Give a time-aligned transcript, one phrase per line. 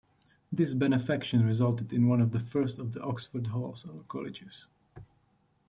[0.51, 4.65] This benefaction resulted in one of the first of the Oxford halls or colleges.